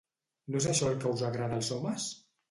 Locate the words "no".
0.53-0.61